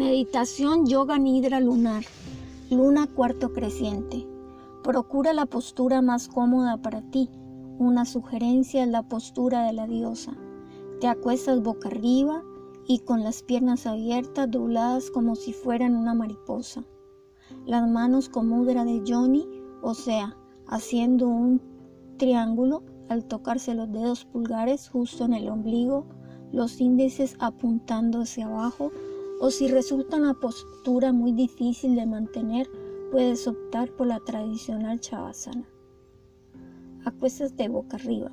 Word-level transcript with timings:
Meditación 0.00 0.86
Yoga 0.86 1.18
Nidra 1.18 1.60
Lunar. 1.60 2.04
Luna 2.70 3.06
cuarto 3.06 3.52
creciente. 3.52 4.26
Procura 4.82 5.34
la 5.34 5.44
postura 5.44 6.00
más 6.00 6.26
cómoda 6.26 6.78
para 6.78 7.02
ti. 7.02 7.28
Una 7.78 8.06
sugerencia 8.06 8.82
es 8.82 8.88
la 8.88 9.02
postura 9.02 9.66
de 9.66 9.74
la 9.74 9.86
diosa. 9.86 10.32
Te 11.02 11.06
acuestas 11.06 11.62
boca 11.62 11.88
arriba 11.88 12.42
y 12.88 13.00
con 13.00 13.22
las 13.22 13.42
piernas 13.42 13.86
abiertas 13.86 14.50
dobladas 14.50 15.10
como 15.10 15.34
si 15.34 15.52
fueran 15.52 15.94
una 15.94 16.14
mariposa. 16.14 16.82
Las 17.66 17.86
manos 17.86 18.30
con 18.30 18.48
mudra 18.48 18.86
de 18.86 19.04
Yoni, 19.04 19.46
o 19.82 19.92
sea, 19.92 20.34
haciendo 20.66 21.28
un 21.28 21.60
triángulo 22.16 22.84
al 23.10 23.26
tocarse 23.26 23.74
los 23.74 23.92
dedos 23.92 24.24
pulgares 24.24 24.88
justo 24.88 25.26
en 25.26 25.34
el 25.34 25.50
ombligo, 25.50 26.06
los 26.52 26.80
índices 26.80 27.36
apuntando 27.38 28.22
hacia 28.22 28.46
abajo, 28.46 28.92
o 29.40 29.50
si 29.50 29.68
resulta 29.68 30.18
una 30.18 30.34
postura 30.34 31.12
muy 31.12 31.32
difícil 31.32 31.96
de 31.96 32.04
mantener, 32.04 32.68
puedes 33.10 33.48
optar 33.48 33.90
por 33.96 34.06
la 34.06 34.20
tradicional 34.20 35.00
chavasana. 35.00 35.66
Acuestas 37.06 37.56
de 37.56 37.68
boca 37.68 37.96
arriba, 37.96 38.30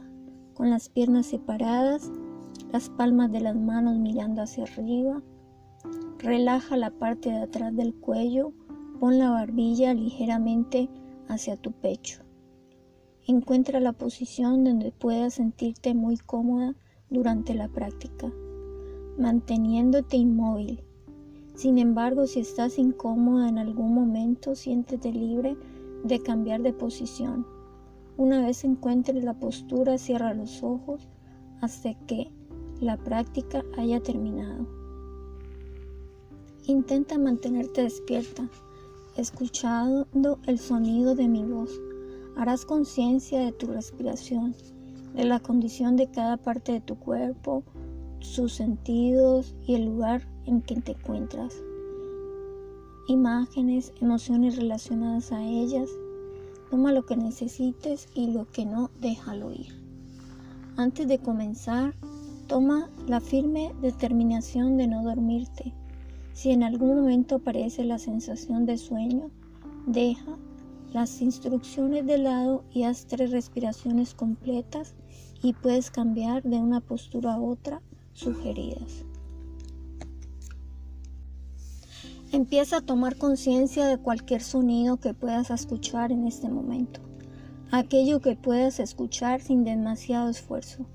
con 0.53 0.69
las 0.69 0.89
piernas 0.89 1.27
separadas, 1.27 2.11
las 2.73 2.89
palmas 2.89 3.31
de 3.31 3.39
las 3.39 3.55
manos 3.55 3.97
mirando 3.97 4.41
hacia 4.41 4.65
arriba. 4.65 5.23
Relaja 6.19 6.75
la 6.75 6.91
parte 6.91 7.29
de 7.29 7.37
atrás 7.37 7.73
del 7.73 7.95
cuello, 7.95 8.51
pon 8.99 9.17
la 9.17 9.29
barbilla 9.29 9.93
ligeramente 9.93 10.89
hacia 11.29 11.55
tu 11.55 11.71
pecho. 11.71 12.23
Encuentra 13.25 13.79
la 13.79 13.93
posición 13.93 14.65
donde 14.65 14.91
puedas 14.91 15.35
sentirte 15.35 15.93
muy 15.93 16.17
cómoda 16.17 16.75
durante 17.09 17.53
la 17.53 17.69
práctica, 17.69 18.29
manteniéndote 19.17 20.17
inmóvil. 20.17 20.83
Sin 21.57 21.79
embargo, 21.79 22.27
si 22.27 22.41
estás 22.41 22.77
incómoda 22.77 23.49
en 23.49 23.57
algún 23.57 23.91
momento, 23.91 24.53
siéntete 24.53 25.11
libre 25.11 25.57
de 26.03 26.21
cambiar 26.21 26.61
de 26.61 26.71
posición. 26.71 27.47
Una 28.15 28.45
vez 28.45 28.63
encuentres 28.63 29.23
la 29.23 29.33
postura, 29.33 29.97
cierra 29.97 30.35
los 30.35 30.61
ojos 30.61 31.09
hasta 31.59 31.95
que 32.05 32.31
la 32.79 32.95
práctica 32.97 33.63
haya 33.75 33.99
terminado. 33.99 34.67
Intenta 36.67 37.17
mantenerte 37.17 37.81
despierta, 37.81 38.47
escuchando 39.15 40.37
el 40.45 40.59
sonido 40.59 41.15
de 41.15 41.27
mi 41.27 41.43
voz 41.43 41.71
harás 42.35 42.65
conciencia 42.65 43.39
de 43.39 43.51
tu 43.51 43.65
respiración, 43.65 44.55
de 45.15 45.25
la 45.25 45.39
condición 45.39 45.95
de 45.95 46.11
cada 46.11 46.37
parte 46.37 46.73
de 46.73 46.81
tu 46.81 46.99
cuerpo, 46.99 47.63
sus 48.19 48.53
sentidos 48.53 49.55
y 49.65 49.73
el 49.73 49.85
lugar 49.85 50.36
en 50.47 50.61
que 50.61 50.81
te 50.81 50.93
encuentras. 50.93 51.61
Imágenes, 53.07 53.93
emociones 54.01 54.55
relacionadas 54.55 55.31
a 55.31 55.43
ellas. 55.43 55.89
Toma 56.71 56.91
lo 56.91 57.05
que 57.05 57.15
necesites 57.15 58.09
y 58.13 58.31
lo 58.31 58.49
que 58.51 58.65
no, 58.65 58.89
déjalo 58.99 59.51
ir. 59.51 59.73
Antes 60.75 61.07
de 61.07 61.19
comenzar, 61.19 61.93
toma 62.47 62.89
la 63.07 63.19
firme 63.19 63.73
determinación 63.81 64.77
de 64.77 64.87
no 64.87 65.03
dormirte. 65.03 65.73
Si 66.33 66.51
en 66.51 66.63
algún 66.63 66.97
momento 66.97 67.35
aparece 67.35 67.83
la 67.83 67.97
sensación 67.97 68.65
de 68.65 68.77
sueño, 68.77 69.31
deja 69.85 70.37
las 70.93 71.21
instrucciones 71.21 72.05
de 72.05 72.17
lado 72.17 72.63
y 72.71 72.83
haz 72.83 73.05
tres 73.07 73.31
respiraciones 73.31 74.13
completas 74.13 74.95
y 75.41 75.53
puedes 75.53 75.91
cambiar 75.91 76.43
de 76.43 76.57
una 76.57 76.81
postura 76.81 77.33
a 77.33 77.41
otra 77.41 77.81
sugeridas. 78.13 79.06
Empieza 82.33 82.77
a 82.77 82.81
tomar 82.81 83.15
conciencia 83.15 83.87
de 83.87 83.97
cualquier 83.97 84.41
sonido 84.41 84.97
que 84.97 85.13
puedas 85.13 85.49
escuchar 85.49 86.11
en 86.11 86.27
este 86.27 86.49
momento, 86.49 86.99
aquello 87.71 88.19
que 88.19 88.35
puedas 88.35 88.81
escuchar 88.81 89.39
sin 89.39 89.63
demasiado 89.63 90.29
esfuerzo. 90.29 90.85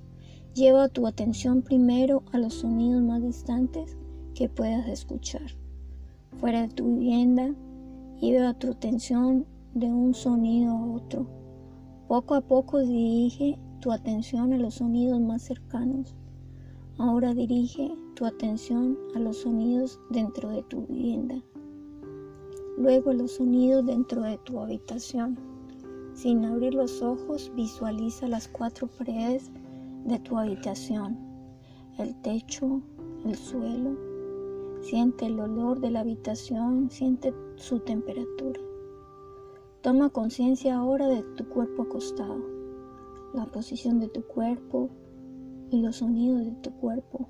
Lleva 0.55 0.91
tu 0.91 1.07
atención 1.07 1.63
primero 1.63 2.23
a 2.33 2.39
los 2.39 2.53
sonidos 2.53 3.03
más 3.03 3.23
distantes 3.23 3.97
que 4.35 4.51
puedas 4.51 4.87
escuchar. 4.87 5.57
Fuera 6.37 6.63
de 6.63 6.69
tu 6.69 6.85
vivienda, 6.85 7.55
lleva 8.21 8.53
tu 8.53 8.71
atención 8.73 9.47
de 9.73 9.87
un 9.87 10.13
sonido 10.13 10.73
a 10.73 10.87
otro. 10.87 11.27
Poco 12.09 12.35
a 12.35 12.43
poco 12.43 12.81
dirige 12.81 13.59
tu 13.81 13.91
atención 13.91 14.53
a 14.53 14.59
los 14.59 14.75
sonidos 14.75 15.19
más 15.19 15.41
cercanos. 15.41 16.15
Ahora 16.99 17.33
dirige 17.33 17.91
tu 18.23 18.27
atención 18.27 18.97
a 19.17 19.19
los 19.19 19.39
sonidos 19.39 19.99
dentro 20.09 20.49
de 20.49 20.63
tu 20.63 20.87
vivienda. 20.87 21.43
Luego 22.79 23.13
los 23.13 23.33
sonidos 23.33 23.85
dentro 23.85 24.23
de 24.23 24.39
tu 24.39 24.61
habitación. 24.61 25.37
Sin 26.15 26.45
abrir 26.45 26.73
los 26.73 27.03
ojos, 27.03 27.51
visualiza 27.57 28.29
las 28.29 28.47
cuatro 28.47 28.87
paredes 28.87 29.51
de 30.05 30.21
tu 30.21 30.39
habitación, 30.39 31.19
el 31.99 32.15
techo, 32.23 32.81
el 33.25 33.35
suelo. 33.35 33.99
Siente 34.83 35.27
el 35.27 35.41
olor 35.41 35.81
de 35.81 35.91
la 35.91 36.01
habitación, 36.01 36.93
siente 36.93 37.35
su 37.57 37.81
temperatura. 37.81 38.61
Toma 39.81 40.11
conciencia 40.11 40.77
ahora 40.77 41.09
de 41.09 41.25
tu 41.35 41.49
cuerpo 41.49 41.83
acostado, 41.83 42.39
la 43.35 43.47
posición 43.47 43.99
de 43.99 44.07
tu 44.07 44.23
cuerpo 44.23 44.91
y 45.71 45.83
los 45.83 45.97
sonidos 45.97 46.45
de 46.45 46.53
tu 46.53 46.71
cuerpo, 46.77 47.29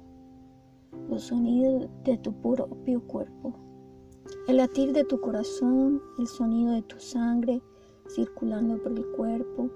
los 1.09 1.25
sonidos 1.25 1.89
de 2.05 2.19
tu 2.19 2.33
propio 2.41 3.01
cuerpo, 3.07 3.55
el 4.49 4.59
latir 4.59 4.93
de 4.93 5.05
tu 5.05 5.21
corazón, 5.21 6.01
el 6.19 6.27
sonido 6.27 6.73
de 6.73 6.83
tu 6.83 6.99
sangre 6.99 7.63
circulando 8.09 8.83
por 8.83 8.93
el 8.93 9.07
cuerpo, 9.13 9.71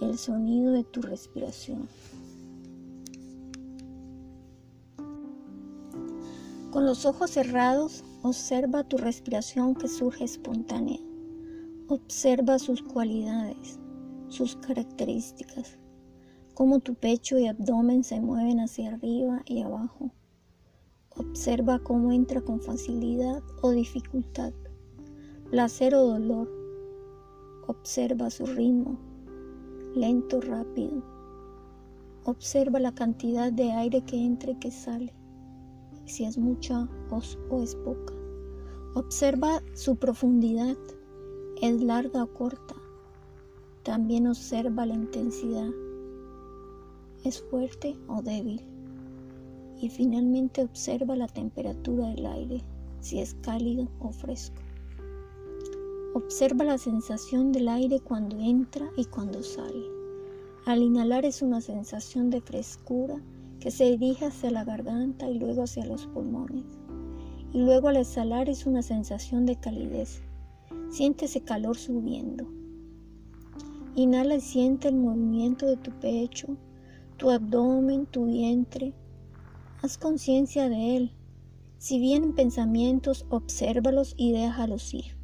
el 0.00 0.16
sonido 0.16 0.72
de 0.72 0.84
tu 0.84 1.02
respiración. 1.02 1.88
Con 6.70 6.86
los 6.86 7.04
ojos 7.04 7.32
cerrados, 7.32 8.04
observa 8.22 8.84
tu 8.84 8.96
respiración 8.96 9.74
que 9.74 9.88
surge 9.88 10.24
espontánea. 10.24 11.00
Observa 11.88 12.60
sus 12.60 12.82
cualidades, 12.82 13.80
sus 14.28 14.54
características, 14.54 15.78
cómo 16.54 16.78
tu 16.78 16.94
pecho 16.94 17.38
y 17.38 17.48
abdomen 17.48 18.04
se 18.04 18.20
mueven 18.20 18.60
hacia 18.60 18.94
arriba 18.94 19.42
y 19.46 19.62
abajo. 19.62 20.12
Observa 21.16 21.78
cómo 21.78 22.12
entra 22.12 22.40
con 22.40 22.60
facilidad 22.60 23.42
o 23.62 23.70
dificultad, 23.70 24.52
placer 25.50 25.94
o 25.94 26.06
dolor. 26.06 26.48
Observa 27.66 28.30
su 28.30 28.46
ritmo, 28.46 28.98
lento 29.94 30.38
o 30.38 30.40
rápido. 30.40 31.02
Observa 32.24 32.80
la 32.80 32.94
cantidad 32.94 33.52
de 33.52 33.72
aire 33.72 34.04
que 34.04 34.16
entra 34.16 34.52
y 34.52 34.58
que 34.58 34.70
sale, 34.70 35.14
si 36.06 36.24
es 36.24 36.38
mucha 36.38 36.88
o 37.10 37.62
es 37.62 37.74
poca. 37.76 38.14
Observa 38.94 39.62
su 39.74 39.96
profundidad 39.96 40.76
es 41.60 41.82
larga 41.82 42.24
o 42.24 42.32
corta. 42.32 42.74
También 43.82 44.26
observa 44.26 44.86
la 44.86 44.94
intensidad. 44.94 45.68
Es 47.22 47.42
fuerte 47.42 47.98
o 48.08 48.22
débil. 48.22 48.62
Y 49.80 49.88
finalmente 49.88 50.62
observa 50.62 51.16
la 51.16 51.26
temperatura 51.26 52.08
del 52.08 52.26
aire, 52.26 52.62
si 53.00 53.20
es 53.20 53.34
cálido 53.42 53.88
o 54.00 54.10
fresco. 54.10 54.60
Observa 56.14 56.64
la 56.64 56.78
sensación 56.78 57.52
del 57.52 57.68
aire 57.68 58.00
cuando 58.00 58.38
entra 58.38 58.90
y 58.96 59.04
cuando 59.06 59.42
sale. 59.42 59.84
Al 60.66 60.82
inhalar 60.82 61.24
es 61.24 61.40
una 61.40 61.60
sensación 61.60 62.30
de 62.30 62.40
frescura 62.40 63.22
que 63.58 63.70
se 63.70 63.96
dirige 63.96 64.26
hacia 64.26 64.50
la 64.50 64.64
garganta 64.64 65.30
y 65.30 65.38
luego 65.38 65.62
hacia 65.62 65.86
los 65.86 66.06
pulmones. 66.08 66.64
Y 67.52 67.58
luego 67.58 67.88
al 67.88 67.96
exhalar 67.96 68.48
es 68.48 68.66
una 68.66 68.82
sensación 68.82 69.46
de 69.46 69.56
calidez 69.56 70.22
Siente 70.90 71.26
ese 71.26 71.40
calor 71.40 71.76
subiendo. 71.76 72.48
Inhala 73.94 74.34
y 74.34 74.40
siente 74.40 74.88
el 74.88 74.96
movimiento 74.96 75.66
de 75.66 75.76
tu 75.76 75.92
pecho, 75.92 76.56
tu 77.16 77.30
abdomen, 77.30 78.06
tu 78.06 78.26
vientre. 78.26 78.92
Haz 79.82 79.96
conciencia 79.96 80.68
de 80.68 80.98
él. 80.98 81.12
Si 81.78 81.98
vienen 81.98 82.34
pensamientos, 82.34 83.24
obsérvalos 83.30 84.12
y 84.18 84.32
déjalos 84.32 84.92
ir. 84.92 85.16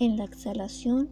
En 0.00 0.16
la 0.16 0.24
exhalación, 0.24 1.08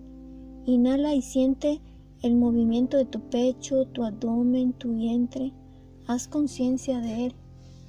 inhala 0.67 1.15
y 1.15 1.23
siente 1.23 1.81
el 2.23 2.35
movimiento 2.35 2.97
de 2.97 3.05
tu 3.05 3.21
pecho, 3.31 3.87
tu 3.87 4.03
abdomen, 4.03 4.73
tu 4.73 4.93
vientre. 4.95 5.53
Haz 6.09 6.27
conciencia 6.27 7.01
de 7.01 7.27
él. 7.27 7.35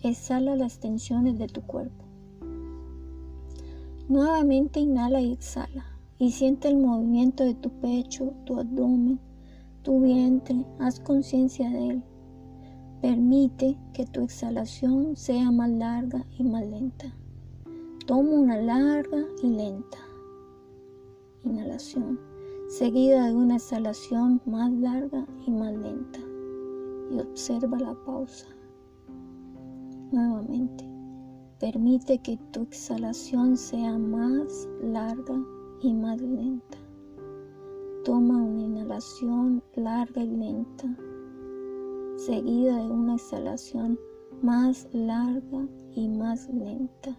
Exhala 0.04 0.56
las 0.56 0.80
tensiones 0.80 1.40
de 1.40 1.48
tu 1.48 1.64
cuerpo. 1.64 2.06
Nuevamente 4.08 4.80
inhala 4.80 5.20
y 5.20 5.32
exhala 5.32 5.98
y 6.20 6.30
siente 6.30 6.68
el 6.68 6.78
movimiento 6.78 7.44
de 7.44 7.56
tu 7.56 7.72
pecho, 7.72 8.34
tu 8.46 8.60
abdomen, 8.60 9.20
tu 9.82 10.02
vientre. 10.02 10.64
Haz 10.78 11.00
conciencia 11.00 11.72
de 11.72 11.88
él. 11.88 12.04
Permite 13.06 13.78
que 13.94 14.04
tu 14.08 14.24
exhalación 14.24 15.16
sea 15.16 15.52
más 15.52 15.70
larga 15.70 16.26
y 16.40 16.44
más 16.44 16.66
lenta. 16.66 17.06
Toma 18.08 18.32
una 18.32 18.58
larga 18.58 19.24
y 19.44 19.48
lenta 19.48 20.00
inhalación, 21.44 22.20
seguida 22.68 23.28
de 23.28 23.36
una 23.36 23.58
exhalación 23.58 24.42
más 24.48 24.72
larga 24.72 25.24
y 25.46 25.52
más 25.52 25.74
lenta. 25.74 26.20
Y 27.12 27.20
observa 27.20 27.78
la 27.78 27.94
pausa. 28.06 28.48
Nuevamente, 30.12 30.84
permite 31.60 32.18
que 32.18 32.40
tu 32.54 32.64
exhalación 32.64 33.56
sea 33.56 34.00
más 34.00 34.68
larga 34.82 35.40
y 35.80 35.94
más 35.94 36.20
lenta. 36.20 36.80
Toma 38.04 38.42
una 38.42 38.64
inhalación 38.64 39.62
larga 39.76 40.24
y 40.24 40.28
lenta, 40.28 40.88
seguida 42.18 42.78
de 42.78 42.90
una 42.90 43.16
exhalación 43.16 44.00
más 44.42 44.88
larga 44.94 45.68
y 45.96 46.08
más 46.08 46.48
lenta. 46.50 47.18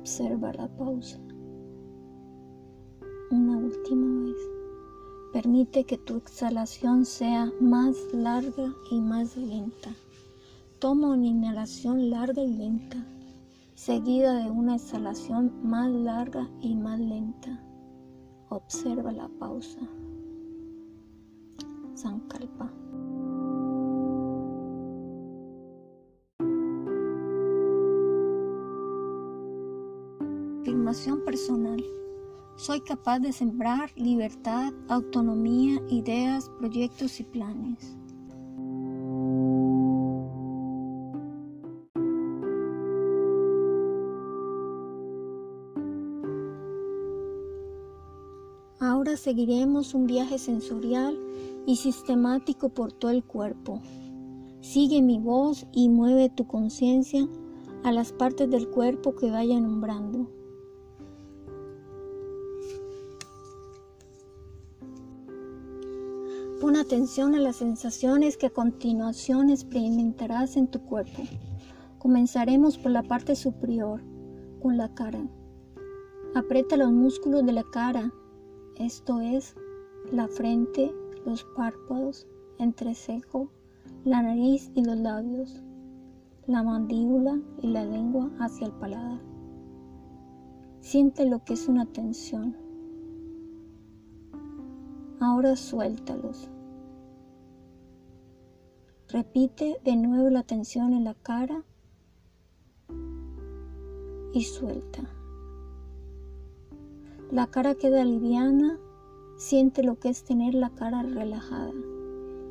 Observa 0.00 0.52
la 0.52 0.68
pausa. 0.76 1.20
Una 3.30 3.58
última 3.58 4.24
vez. 4.24 4.36
Permite 5.32 5.84
que 5.84 5.98
tu 5.98 6.16
exhalación 6.16 7.04
sea 7.04 7.52
más 7.60 7.96
larga 8.12 8.74
y 8.90 9.00
más 9.00 9.36
lenta. 9.36 9.90
Toma 10.80 11.10
una 11.10 11.26
inhalación 11.26 12.10
larga 12.10 12.42
y 12.42 12.52
lenta, 12.52 13.06
seguida 13.74 14.34
de 14.42 14.50
una 14.50 14.76
exhalación 14.76 15.52
más 15.62 15.88
larga 15.90 16.50
y 16.60 16.74
más 16.74 16.98
lenta. 16.98 17.62
Observa 18.48 19.12
la 19.12 19.28
pausa. 19.28 19.78
Sankalpa. 21.94 22.72
Personal. 30.90 31.84
Soy 32.56 32.80
capaz 32.80 33.20
de 33.20 33.32
sembrar 33.32 33.92
libertad, 33.94 34.72
autonomía, 34.88 35.80
ideas, 35.88 36.50
proyectos 36.58 37.20
y 37.20 37.22
planes. 37.22 37.96
Ahora 48.80 49.16
seguiremos 49.16 49.94
un 49.94 50.08
viaje 50.08 50.40
sensorial 50.40 51.16
y 51.66 51.76
sistemático 51.76 52.70
por 52.70 52.90
todo 52.90 53.12
el 53.12 53.22
cuerpo. 53.22 53.80
Sigue 54.60 55.02
mi 55.02 55.20
voz 55.20 55.68
y 55.72 55.88
mueve 55.88 56.30
tu 56.30 56.48
conciencia 56.48 57.28
a 57.84 57.92
las 57.92 58.12
partes 58.12 58.50
del 58.50 58.68
cuerpo 58.68 59.14
que 59.14 59.30
vaya 59.30 59.60
nombrando. 59.60 60.39
Atención 66.90 67.36
a 67.36 67.38
las 67.38 67.54
sensaciones 67.54 68.36
que 68.36 68.46
a 68.46 68.50
continuación 68.50 69.48
experimentarás 69.48 70.56
en 70.56 70.66
tu 70.66 70.80
cuerpo. 70.80 71.22
Comenzaremos 71.98 72.78
por 72.78 72.90
la 72.90 73.04
parte 73.04 73.36
superior, 73.36 74.02
con 74.60 74.76
la 74.76 74.92
cara. 74.92 75.24
Aprieta 76.34 76.76
los 76.76 76.90
músculos 76.90 77.46
de 77.46 77.52
la 77.52 77.62
cara 77.62 78.12
esto 78.74 79.20
es 79.20 79.54
la 80.10 80.26
frente, 80.26 80.92
los 81.24 81.44
párpados, 81.54 82.26
entrecejo, 82.58 83.52
la 84.04 84.22
nariz 84.22 84.72
y 84.74 84.84
los 84.84 84.96
labios, 84.96 85.62
la 86.48 86.64
mandíbula 86.64 87.40
y 87.62 87.68
la 87.68 87.84
lengua 87.84 88.32
hacia 88.40 88.66
el 88.66 88.72
paladar. 88.72 89.20
Siente 90.80 91.24
lo 91.24 91.44
que 91.44 91.52
es 91.52 91.68
una 91.68 91.86
tensión. 91.86 92.56
Ahora 95.20 95.54
suéltalos. 95.54 96.50
Repite 99.12 99.80
de 99.84 99.96
nuevo 99.96 100.30
la 100.30 100.44
tensión 100.44 100.92
en 100.92 101.02
la 101.02 101.14
cara 101.14 101.64
y 104.32 104.44
suelta. 104.44 105.02
La 107.32 107.48
cara 107.48 107.74
queda 107.74 108.04
liviana, 108.04 108.78
siente 109.36 109.82
lo 109.82 109.98
que 109.98 110.10
es 110.10 110.22
tener 110.22 110.54
la 110.54 110.70
cara 110.70 111.02
relajada. 111.02 111.72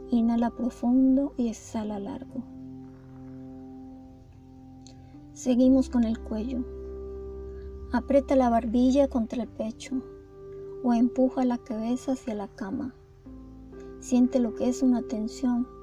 Inhala 0.10 0.50
profundo 0.50 1.34
y 1.38 1.48
exhala 1.48 1.98
largo. 1.98 2.44
Seguimos 5.32 5.90
con 5.90 6.04
el 6.04 6.20
cuello. 6.20 6.66
Aprieta 7.94 8.36
la 8.36 8.50
barbilla 8.50 9.08
contra 9.08 9.44
el 9.44 9.48
pecho 9.48 10.02
o 10.84 10.94
empuja 10.94 11.46
la 11.46 11.58
cabeza 11.58 12.12
hacia 12.14 12.36
la 12.36 12.50
cama. 12.50 12.94
Siente 14.02 14.40
lo 14.40 14.56
que 14.56 14.68
es 14.68 14.84
una 14.84 15.02
tensión. 15.04 15.79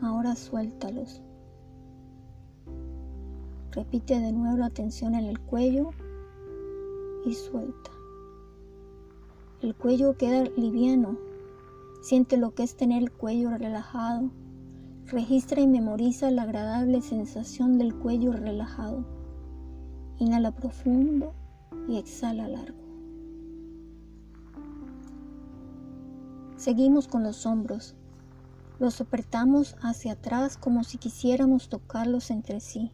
Ahora 0.00 0.36
suéltalos. 0.36 1.22
Repite 3.72 4.20
de 4.20 4.32
nuevo 4.32 4.56
la 4.56 4.70
tensión 4.70 5.14
en 5.14 5.24
el 5.24 5.40
cuello 5.40 5.90
y 7.24 7.34
suelta. 7.34 7.90
El 9.60 9.74
cuello 9.74 10.16
queda 10.16 10.44
liviano. 10.56 11.18
Siente 12.00 12.36
lo 12.36 12.54
que 12.54 12.62
es 12.62 12.76
tener 12.76 13.02
el 13.02 13.10
cuello 13.10 13.50
relajado. 13.50 14.30
Registra 15.06 15.60
y 15.60 15.66
memoriza 15.66 16.30
la 16.30 16.42
agradable 16.42 17.02
sensación 17.02 17.76
del 17.76 17.94
cuello 17.94 18.32
relajado. 18.32 19.04
Inhala 20.18 20.52
profundo 20.52 21.32
y 21.88 21.96
exhala 21.96 22.46
largo. 22.46 22.78
Seguimos 26.56 27.08
con 27.08 27.22
los 27.22 27.46
hombros. 27.46 27.96
Los 28.78 29.00
apretamos 29.00 29.76
hacia 29.82 30.12
atrás 30.12 30.56
como 30.56 30.84
si 30.84 30.98
quisiéramos 30.98 31.68
tocarlos 31.68 32.30
entre 32.30 32.60
sí, 32.60 32.92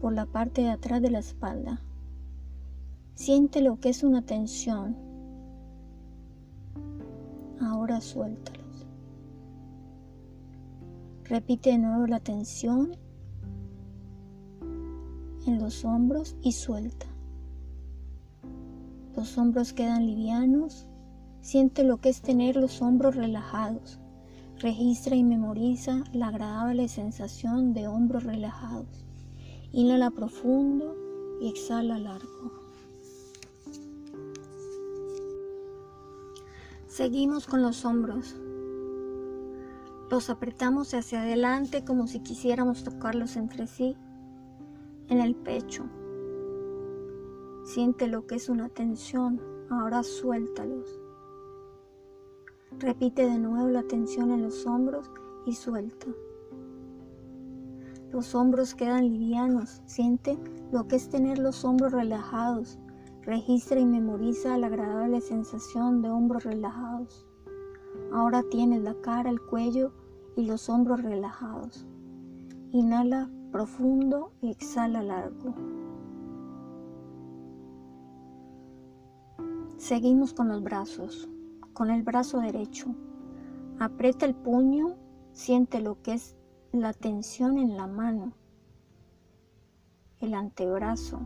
por 0.00 0.12
la 0.12 0.26
parte 0.26 0.62
de 0.62 0.70
atrás 0.70 1.02
de 1.02 1.10
la 1.10 1.18
espalda. 1.18 1.80
Siente 3.14 3.62
lo 3.62 3.80
que 3.80 3.88
es 3.88 4.04
una 4.04 4.22
tensión. 4.22 4.96
Ahora 7.60 8.00
suéltalos. 8.00 8.86
Repite 11.24 11.70
de 11.70 11.78
nuevo 11.78 12.06
la 12.06 12.20
tensión 12.20 12.96
en 15.46 15.58
los 15.58 15.84
hombros 15.84 16.36
y 16.42 16.52
suelta. 16.52 17.06
Los 19.16 19.36
hombros 19.36 19.72
quedan 19.72 20.06
livianos. 20.06 20.86
Siente 21.40 21.82
lo 21.82 21.96
que 21.96 22.08
es 22.08 22.22
tener 22.22 22.54
los 22.56 22.80
hombros 22.82 23.16
relajados. 23.16 23.98
Registra 24.62 25.16
y 25.16 25.24
memoriza 25.24 26.04
la 26.12 26.28
agradable 26.28 26.86
sensación 26.86 27.74
de 27.74 27.88
hombros 27.88 28.22
relajados. 28.22 29.04
Inhala 29.72 30.12
profundo 30.12 30.94
y 31.40 31.48
exhala 31.48 31.98
largo. 31.98 32.52
Seguimos 36.86 37.48
con 37.48 37.60
los 37.60 37.84
hombros. 37.84 38.36
Los 40.08 40.30
apretamos 40.30 40.94
hacia 40.94 41.22
adelante 41.22 41.84
como 41.84 42.06
si 42.06 42.20
quisiéramos 42.20 42.84
tocarlos 42.84 43.34
entre 43.34 43.66
sí. 43.66 43.96
En 45.08 45.20
el 45.20 45.34
pecho. 45.34 45.86
Siente 47.64 48.06
lo 48.06 48.28
que 48.28 48.36
es 48.36 48.48
una 48.48 48.68
tensión. 48.68 49.40
Ahora 49.70 50.04
suéltalos. 50.04 51.01
Repite 52.78 53.26
de 53.26 53.38
nuevo 53.38 53.68
la 53.68 53.82
tensión 53.82 54.30
en 54.30 54.42
los 54.42 54.66
hombros 54.66 55.10
y 55.46 55.54
suelta. 55.54 56.06
Los 58.10 58.34
hombros 58.34 58.74
quedan 58.74 59.08
livianos. 59.08 59.82
Siente 59.86 60.38
lo 60.70 60.86
que 60.88 60.96
es 60.96 61.08
tener 61.08 61.38
los 61.38 61.64
hombros 61.64 61.92
relajados 61.92 62.78
Registra 63.24 63.78
y 63.78 63.86
memoriza 63.86 64.58
la 64.58 64.66
agradable 64.66 65.20
sensación 65.20 66.02
de 66.02 66.10
hombros 66.10 66.42
relajados. 66.42 67.24
Ahora 68.12 68.42
tienes 68.50 68.82
la 68.82 68.94
cara, 68.94 69.30
el 69.30 69.40
cuello 69.40 69.92
y 70.36 70.44
los 70.44 70.68
hombros 70.68 71.02
relajados. 71.02 71.86
Inhala 72.72 73.30
profundo 73.52 74.32
y 74.40 74.50
exhala 74.50 75.04
largo. 75.04 75.54
Seguimos 79.76 80.34
con 80.34 80.48
los 80.48 80.60
brazos. 80.64 81.28
Con 81.72 81.90
el 81.90 82.02
brazo 82.02 82.40
derecho. 82.40 82.94
Aprieta 83.78 84.26
el 84.26 84.34
puño, 84.34 84.96
siente 85.32 85.80
lo 85.80 86.00
que 86.02 86.14
es 86.14 86.36
la 86.72 86.92
tensión 86.92 87.58
en 87.58 87.76
la 87.76 87.86
mano, 87.86 88.32
el 90.20 90.34
antebrazo, 90.34 91.20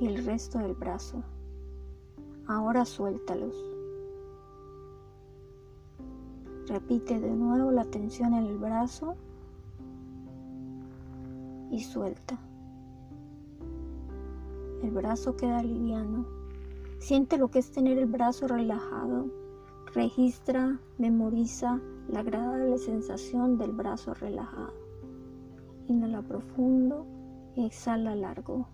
y 0.00 0.06
el 0.06 0.24
resto 0.24 0.58
del 0.58 0.74
brazo. 0.74 1.22
Ahora 2.46 2.84
suéltalos. 2.84 3.54
Repite 6.66 7.18
de 7.18 7.30
nuevo 7.30 7.70
la 7.70 7.84
tensión 7.84 8.34
en 8.34 8.46
el 8.46 8.58
brazo 8.58 9.16
y 11.70 11.80
suelta. 11.80 12.38
el 14.82 14.90
brazo 14.90 15.36
queda 15.36 15.62
liviano. 15.62 16.37
Siente 16.98 17.38
lo 17.38 17.50
que 17.50 17.60
es 17.60 17.70
tener 17.70 17.96
el 17.96 18.06
brazo 18.06 18.48
relajado. 18.48 19.26
Registra, 19.94 20.78
memoriza 20.98 21.80
la 22.08 22.20
agradable 22.20 22.76
sensación 22.78 23.56
del 23.56 23.72
brazo 23.72 24.14
relajado. 24.14 24.74
Inhala 25.86 26.22
profundo 26.22 27.06
y 27.54 27.66
exhala 27.66 28.14
largo. 28.14 28.66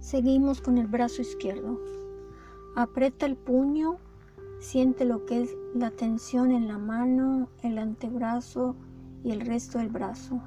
Seguimos 0.00 0.60
con 0.60 0.76
el 0.76 0.86
brazo 0.86 1.22
izquierdo. 1.22 1.78
Aprieta 2.74 3.24
el 3.26 3.36
puño, 3.36 3.96
siente 4.58 5.04
lo 5.04 5.24
que 5.24 5.42
es 5.42 5.56
la 5.74 5.90
tensión 5.90 6.50
en 6.50 6.66
la 6.66 6.78
mano, 6.78 7.48
el 7.62 7.78
antebrazo 7.78 8.74
y 9.22 9.30
el 9.30 9.40
resto 9.40 9.78
del 9.78 9.88
brazo. 9.88 10.40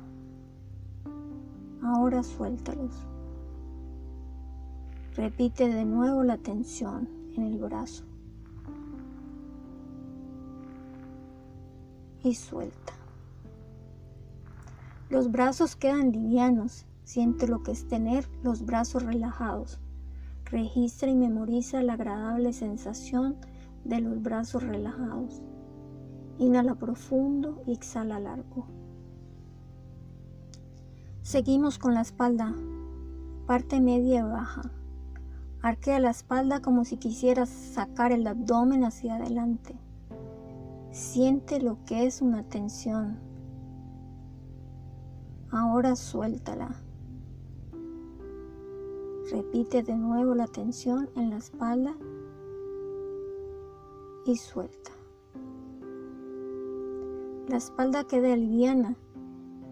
Ahora 1.82 2.24
suéltalos. 2.24 3.11
Repite 5.16 5.68
de 5.68 5.84
nuevo 5.84 6.24
la 6.24 6.38
tensión 6.38 7.10
en 7.36 7.44
el 7.44 7.58
brazo. 7.58 8.06
Y 12.24 12.34
suelta. 12.36 12.94
Los 15.10 15.30
brazos 15.30 15.76
quedan 15.76 16.14
livianos. 16.14 16.86
Siente 17.04 17.46
lo 17.46 17.62
que 17.62 17.72
es 17.72 17.90
tener 17.90 18.30
los 18.42 18.66
brazos 18.66 19.04
relajados. 19.04 19.82
Registra 20.46 21.10
y 21.10 21.16
memoriza 21.16 21.82
la 21.84 21.94
agradable 21.94 22.54
sensación 22.54 23.36
de 23.84 24.00
los 24.00 24.22
brazos 24.22 24.64
relajados. 24.64 25.42
Inhala 26.38 26.76
profundo 26.76 27.62
y 27.68 27.74
exhala 27.74 28.20
largo. 28.22 28.66
Seguimos 31.22 31.78
con 31.78 31.94
la 31.94 32.02
espalda, 32.02 32.56
parte 33.46 33.82
media 33.82 34.22
y 34.22 34.24
baja. 34.24 34.72
Arquea 35.62 36.00
la 36.00 36.10
espalda 36.10 36.62
como 36.62 36.86
si 36.86 36.98
quisieras 36.98 37.50
sacar 37.50 38.12
el 38.12 38.26
abdomen 38.26 38.84
hacia 38.84 39.16
adelante. 39.16 39.76
Siente 40.92 41.62
lo 41.62 41.84
que 41.86 42.06
es 42.06 42.22
una 42.22 42.44
tensión. 42.44 43.20
Ahora 45.52 45.96
suéltala. 45.96 46.76
Repite 49.32 49.84
de 49.84 49.96
nuevo 49.96 50.36
la 50.36 50.48
tensión 50.48 51.10
en 51.16 51.30
la 51.30 51.38
espalda 51.38 51.96
y 54.26 54.36
suelta. 54.36 54.92
La 57.48 57.58
espalda 57.58 58.04
queda 58.06 58.36
liviana 58.36 58.96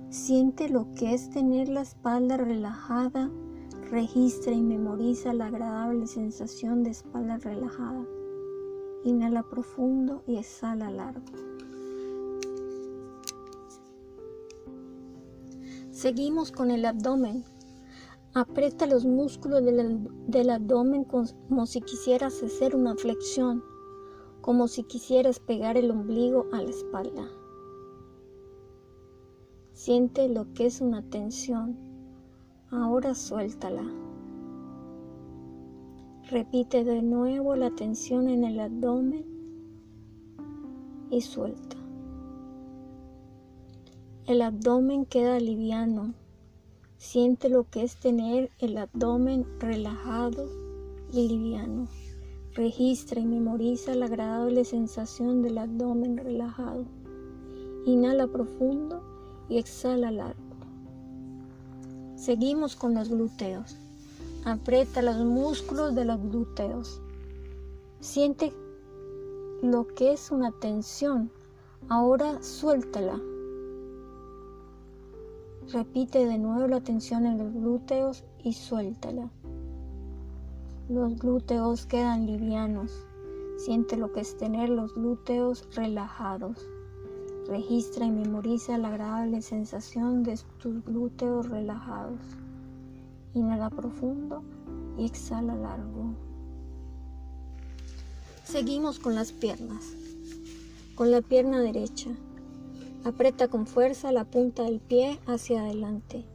Siente 0.09 0.69
lo 0.69 0.91
que 0.95 1.13
es 1.13 1.29
tener 1.29 1.69
la 1.69 1.81
espalda 1.81 2.35
relajada, 2.35 3.29
registra 3.91 4.51
y 4.51 4.61
memoriza 4.61 5.33
la 5.33 5.47
agradable 5.47 6.07
sensación 6.07 6.83
de 6.83 6.91
espalda 6.91 7.37
relajada. 7.37 8.05
Inhala 9.03 9.43
profundo 9.43 10.23
y 10.27 10.37
exhala 10.37 10.91
largo. 10.91 11.25
Seguimos 15.91 16.51
con 16.51 16.71
el 16.71 16.85
abdomen. 16.85 17.43
Aprieta 18.33 18.85
los 18.85 19.05
músculos 19.05 19.63
del, 19.65 20.07
del, 20.27 20.49
abdomen 20.51 21.03
como 21.03 21.65
si 21.65 21.81
quisieras 21.81 22.43
hacer 22.43 22.75
una 22.75 22.95
flexión, 22.95 23.63
como 24.41 24.67
si 24.67 24.83
quisieras 24.83 25.39
pegar 25.39 25.77
el 25.77 25.89
ombligo 25.89 26.45
a 26.53 26.61
la 26.61 26.69
espalda. 26.69 27.27
Siente 29.73 30.29
lo 30.29 30.53
que 30.53 30.67
es 30.67 30.79
una 30.79 31.01
tensión. 31.09 31.88
Ahora 32.71 33.15
suéltala. 33.15 33.81
Repite 36.29 36.83
de 36.83 37.01
nuevo 37.01 37.55
la 37.55 37.71
tensión 37.71 38.29
en 38.29 38.43
el 38.43 38.59
abdomen 38.59 39.25
y 41.09 41.21
suelta. 41.21 41.77
El 44.27 44.43
abdomen 44.43 45.07
queda 45.07 45.39
liviano. 45.39 46.13
Siente 46.97 47.49
lo 47.49 47.63
que 47.63 47.81
es 47.81 47.95
tener 47.95 48.51
el 48.59 48.77
abdomen 48.77 49.47
relajado 49.59 50.45
y 51.11 51.27
liviano. 51.27 51.87
Registra 52.53 53.19
y 53.19 53.25
memoriza 53.25 53.95
la 53.95 54.05
agradable 54.05 54.63
sensación 54.63 55.41
del 55.41 55.57
abdomen 55.57 56.17
relajado. 56.17 56.85
Inhala 57.87 58.27
profundo 58.27 59.01
y 59.49 59.57
exhala 59.57 60.11
largo. 60.11 60.48
Seguimos 62.19 62.75
con 62.75 62.95
los 62.95 63.07
glúteos. 63.07 63.77
Aprieta 64.43 65.01
los 65.01 65.23
músculos 65.23 65.95
de 65.95 66.03
los 66.03 66.21
glúteos. 66.21 66.99
Siente 68.01 68.51
lo 69.61 69.87
que 69.87 70.11
es 70.11 70.29
una 70.29 70.51
tensión. 70.51 71.31
Ahora 71.87 72.43
suéltala. 72.43 73.17
Repite 75.71 76.25
de 76.25 76.37
nuevo 76.37 76.67
la 76.67 76.81
tensión 76.81 77.25
en 77.25 77.37
los 77.37 77.53
glúteos 77.53 78.25
y 78.43 78.51
suéltala. 78.51 79.31
Los 80.89 81.17
glúteos 81.19 81.85
quedan 81.85 82.25
livianos. 82.25 82.91
Siente 83.55 83.95
lo 83.95 84.11
que 84.11 84.19
es 84.19 84.35
tener 84.35 84.67
los 84.67 84.93
glúteos 84.93 85.65
relajados. 85.73 86.67
Registra 87.49 88.05
y 88.05 88.11
memoriza 88.11 88.77
la 88.77 88.89
agradable 88.89 89.41
sensación 89.41 90.21
de 90.21 90.39
tus 90.59 90.85
glúteos 90.85 91.49
relajados. 91.49 92.19
Inhala 93.33 93.71
profundo 93.71 94.43
y 94.99 95.05
exhala 95.05 95.55
largo. 95.55 96.13
Seguimos 98.43 98.99
con 98.99 99.15
las 99.15 99.31
piernas. 99.31 99.83
Con 100.93 101.09
la 101.09 101.23
pierna 101.23 101.59
derecha. 101.59 102.11
Aprieta 103.03 103.47
con 103.47 103.65
fuerza 103.65 104.11
la 104.11 104.25
punta 104.25 104.61
del 104.65 104.79
pie 104.79 105.17
hacia 105.25 105.61
adelante, 105.61 106.25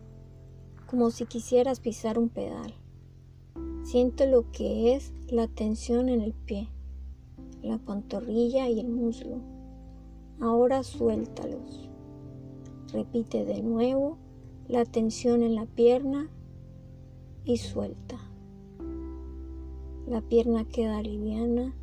como 0.90 1.12
si 1.12 1.26
quisieras 1.26 1.78
pisar 1.78 2.18
un 2.18 2.28
pedal. 2.28 2.74
Siente 3.84 4.26
lo 4.26 4.50
que 4.50 4.96
es 4.96 5.12
la 5.28 5.46
tensión 5.46 6.08
en 6.08 6.22
el 6.22 6.32
pie, 6.32 6.70
la 7.62 7.78
pantorrilla 7.78 8.68
y 8.68 8.80
el 8.80 8.88
muslo. 8.88 9.53
Ahora 10.40 10.82
suéltalos. 10.82 11.88
Repite 12.92 13.44
de 13.44 13.62
nuevo 13.62 14.18
la 14.68 14.84
tensión 14.84 15.42
en 15.42 15.54
la 15.54 15.66
pierna 15.66 16.30
y 17.44 17.56
suelta. 17.58 18.18
La 20.06 20.20
pierna 20.20 20.64
queda 20.64 21.02
liviana. 21.02 21.74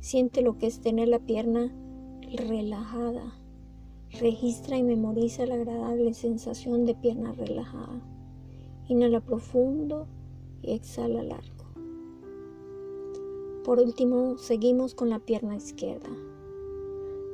Siente 0.00 0.42
lo 0.42 0.58
que 0.58 0.66
es 0.66 0.80
tener 0.80 1.08
la 1.08 1.18
pierna 1.18 1.72
relajada. 2.32 3.34
Registra 4.20 4.78
y 4.78 4.82
memoriza 4.82 5.46
la 5.46 5.54
agradable 5.54 6.14
sensación 6.14 6.86
de 6.86 6.94
pierna 6.94 7.32
relajada. 7.32 8.00
Inhala 8.88 9.20
profundo 9.20 10.06
y 10.62 10.72
exhala 10.72 11.22
largo. 11.22 11.66
Por 13.64 13.80
último, 13.80 14.38
seguimos 14.38 14.94
con 14.94 15.10
la 15.10 15.18
pierna 15.18 15.56
izquierda. 15.56 16.10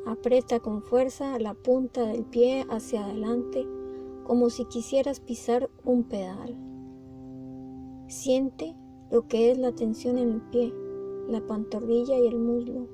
Aprieta 0.07 0.61
con 0.61 0.83
fuerza 0.83 1.39
la 1.39 1.55
punta 1.55 2.05
del 2.07 2.25
pie 2.25 2.67
hacia 2.69 3.05
adelante 3.05 3.67
como 4.25 4.51
si 4.51 4.65
quisieras 4.65 5.21
pisar 5.21 5.69
un 5.85 6.05
pedal. 6.05 6.57
Siente 8.09 8.77
lo 9.11 9.27
que 9.27 9.51
es 9.51 9.59
la 9.59 9.73
tensión 9.73 10.19
en 10.19 10.31
el 10.33 10.41
pie, 10.43 10.73
la 11.29 11.45
pantorrilla 11.47 12.19
y 12.19 12.27
el 12.27 12.39
muslo. 12.39 12.89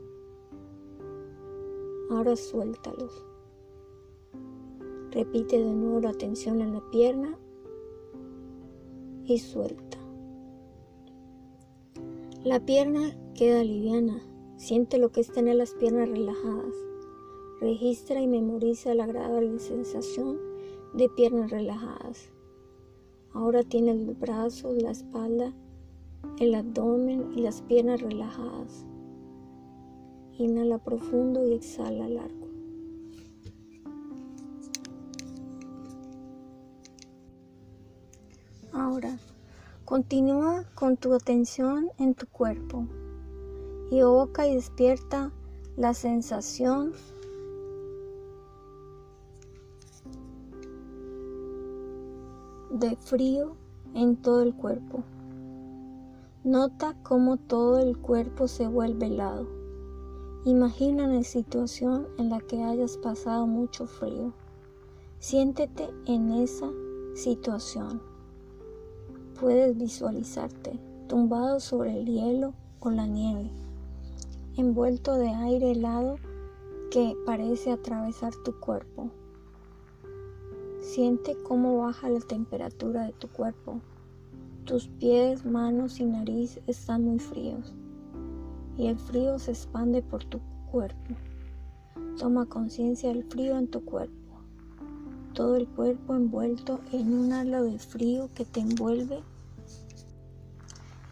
Ahora 2.10 2.36
suéltalos. 2.36 3.24
Repite 5.10 5.58
de 5.58 5.72
nuevo 5.72 6.00
la 6.00 6.12
tensión 6.12 6.60
en 6.60 6.74
la 6.74 6.82
pierna 6.90 7.38
y 9.24 9.38
suelta. 9.38 9.98
La 12.44 12.60
pierna 12.60 13.16
queda 13.34 13.62
liviana. 13.64 14.22
Siente 14.56 14.98
lo 14.98 15.12
que 15.12 15.20
es 15.20 15.30
tener 15.30 15.56
las 15.56 15.74
piernas 15.74 16.08
relajadas. 16.08 16.87
Registra 17.60 18.20
y 18.20 18.28
memoriza 18.28 18.94
la 18.94 19.04
agradable 19.04 19.58
sensación 19.58 20.38
de 20.94 21.08
piernas 21.08 21.50
relajadas. 21.50 22.30
Ahora 23.32 23.62
tiene 23.62 23.94
los 23.94 24.18
brazos, 24.18 24.80
la 24.80 24.92
espalda, 24.92 25.52
el 26.38 26.54
abdomen 26.54 27.32
y 27.36 27.40
las 27.40 27.62
piernas 27.62 28.00
relajadas. 28.00 28.86
Inhala 30.38 30.78
profundo 30.78 31.44
y 31.46 31.54
exhala 31.54 32.08
largo. 32.08 32.46
Ahora, 38.72 39.18
continúa 39.84 40.64
con 40.74 40.96
tu 40.96 41.12
atención 41.12 41.88
en 41.98 42.14
tu 42.14 42.28
cuerpo 42.28 42.86
y 43.90 43.98
evoca 43.98 44.46
y 44.46 44.54
despierta 44.54 45.32
la 45.76 45.94
sensación 45.94 46.92
de 52.78 52.96
frío 52.96 53.56
en 53.94 54.16
todo 54.16 54.42
el 54.42 54.54
cuerpo. 54.54 55.02
Nota 56.44 56.94
cómo 57.02 57.36
todo 57.36 57.78
el 57.78 57.98
cuerpo 57.98 58.46
se 58.46 58.68
vuelve 58.68 59.06
helado. 59.06 59.48
Imagina 60.44 61.04
una 61.04 61.24
situación 61.24 62.06
en 62.18 62.30
la 62.30 62.40
que 62.40 62.62
hayas 62.62 62.96
pasado 62.96 63.46
mucho 63.46 63.86
frío. 63.86 64.32
Siéntete 65.18 65.90
en 66.06 66.30
esa 66.30 66.70
situación. 67.14 68.00
Puedes 69.40 69.76
visualizarte 69.76 70.78
tumbado 71.08 71.58
sobre 71.58 71.98
el 71.98 72.06
hielo 72.06 72.54
o 72.80 72.90
la 72.90 73.06
nieve, 73.06 73.50
envuelto 74.56 75.14
de 75.14 75.30
aire 75.30 75.72
helado 75.72 76.16
que 76.92 77.16
parece 77.26 77.72
atravesar 77.72 78.32
tu 78.44 78.58
cuerpo. 78.60 79.10
Siente 80.80 81.36
cómo 81.42 81.78
baja 81.78 82.08
la 82.08 82.20
temperatura 82.20 83.04
de 83.04 83.12
tu 83.12 83.28
cuerpo. 83.28 83.80
Tus 84.64 84.88
pies, 84.88 85.44
manos 85.44 85.98
y 86.00 86.04
nariz 86.04 86.60
están 86.66 87.04
muy 87.04 87.18
fríos 87.18 87.74
y 88.78 88.86
el 88.86 88.96
frío 88.96 89.38
se 89.38 89.50
expande 89.50 90.02
por 90.02 90.24
tu 90.24 90.40
cuerpo. 90.70 91.14
Toma 92.16 92.46
conciencia 92.46 93.08
del 93.08 93.24
frío 93.24 93.58
en 93.58 93.68
tu 93.68 93.84
cuerpo. 93.84 94.14
Todo 95.34 95.56
el 95.56 95.66
cuerpo 95.66 96.14
envuelto 96.14 96.80
en 96.92 97.12
un 97.12 97.32
halo 97.32 97.64
de 97.64 97.78
frío 97.78 98.30
que 98.34 98.44
te 98.44 98.60
envuelve. 98.60 99.20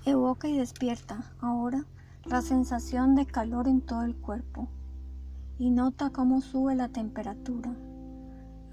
Evoca 0.05 0.49
y 0.49 0.57
despierta 0.57 1.35
ahora 1.41 1.85
la 2.25 2.41
sensación 2.41 3.17
de 3.17 3.27
calor 3.27 3.67
en 3.67 3.81
todo 3.81 4.03
el 4.03 4.15
cuerpo 4.15 4.69
y 5.59 5.71
nota 5.71 6.11
cómo 6.11 6.41
sube 6.41 6.77
la 6.77 6.89
temperatura. 6.89 7.75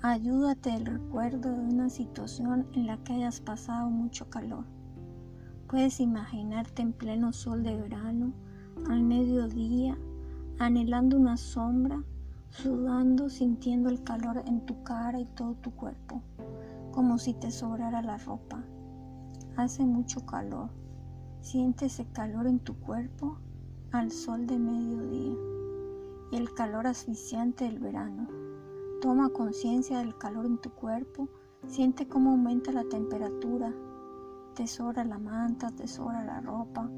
Ayúdate 0.06 0.70
del 0.70 0.86
recuerdo 0.86 1.54
de 1.54 1.62
una 1.62 1.88
situación 1.88 2.68
en 2.74 2.88
la 2.88 2.98
que 2.98 3.14
hayas 3.14 3.40
pasado 3.40 3.90
mucho 3.90 4.30
calor. 4.30 4.66
Puedes 5.70 6.02
imaginarte 6.02 6.82
en 6.82 6.92
pleno 6.92 7.32
sol 7.32 7.64
de 7.64 7.78
verano, 7.78 8.34
al 8.90 9.02
mediodía, 9.02 9.98
anhelando 10.60 11.16
una 11.16 11.38
sombra, 11.38 12.04
sudando, 12.50 13.30
sintiendo 13.30 13.88
el 13.88 14.04
calor 14.04 14.44
en 14.46 14.66
tu 14.66 14.84
cara 14.84 15.22
y 15.22 15.26
todo 15.26 15.54
tu 15.54 15.72
cuerpo, 15.72 16.22
como 16.92 17.18
si 17.18 17.34
te 17.34 17.50
sobrara 17.50 18.02
la 18.02 18.18
ropa. 18.18 18.62
Hace 19.56 19.86
mucho 19.86 20.26
calor. 20.26 20.70
Siente 21.40 21.86
ese 21.86 22.06
calor 22.12 22.46
en 22.48 22.60
tu 22.60 22.78
cuerpo 22.78 23.38
al 23.94 24.12
sol 24.12 24.48
de 24.48 24.60
mediodía 24.60 25.38
y 26.30 26.36
el 26.36 26.54
calor 26.54 26.88
asfixiante 26.88 27.64
del 27.64 27.80
verano. 27.80 28.43
Toma 29.04 29.32
conciencia 29.32 29.98
del 29.98 30.18
calor 30.18 30.46
en 30.46 30.58
tu 30.60 30.70
cuerpo, 30.70 31.28
siente 31.68 32.08
cómo 32.08 32.30
aumenta 32.30 32.72
la 32.72 32.86
temperatura, 32.86 33.74
te 34.56 34.66
sobra 34.66 35.04
la 35.04 35.20
manta, 35.20 35.72
te 35.72 35.90
sobra 35.90 36.24
la 36.24 36.40
ropa, 36.40 36.90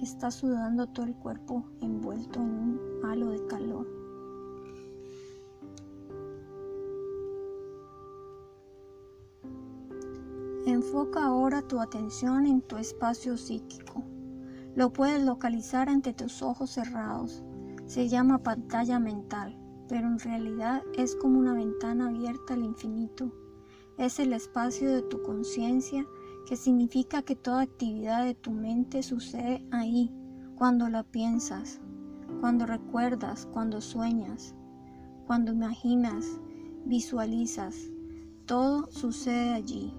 estás 0.00 0.36
sudando 0.36 0.86
todo 0.86 1.04
el 1.04 1.14
cuerpo 1.14 1.66
envuelto 1.82 2.40
en 2.40 2.48
un 2.48 2.80
halo 3.04 3.28
de 3.28 3.46
calor. 3.46 3.86
Enfoca 10.64 11.26
ahora 11.26 11.60
tu 11.60 11.78
atención 11.78 12.46
en 12.46 12.62
tu 12.62 12.78
espacio 12.78 13.36
psíquico. 13.36 14.02
Lo 14.74 14.94
puedes 14.94 15.22
localizar 15.22 15.90
ante 15.90 16.14
tus 16.14 16.40
ojos 16.40 16.70
cerrados. 16.70 17.44
Se 17.84 18.08
llama 18.08 18.38
pantalla 18.38 18.98
mental 18.98 19.60
pero 19.90 20.06
en 20.06 20.20
realidad 20.20 20.84
es 20.96 21.16
como 21.16 21.40
una 21.40 21.52
ventana 21.52 22.06
abierta 22.06 22.54
al 22.54 22.62
infinito. 22.62 23.32
Es 23.98 24.20
el 24.20 24.32
espacio 24.32 24.88
de 24.88 25.02
tu 25.02 25.20
conciencia 25.22 26.06
que 26.46 26.56
significa 26.56 27.22
que 27.22 27.34
toda 27.34 27.62
actividad 27.62 28.24
de 28.24 28.36
tu 28.36 28.52
mente 28.52 29.02
sucede 29.02 29.66
ahí, 29.72 30.14
cuando 30.54 30.88
la 30.88 31.02
piensas, 31.02 31.80
cuando 32.40 32.66
recuerdas, 32.66 33.48
cuando 33.52 33.80
sueñas, 33.80 34.54
cuando 35.26 35.52
imaginas, 35.52 36.38
visualizas, 36.84 37.90
todo 38.46 38.88
sucede 38.92 39.54
allí. 39.54 39.92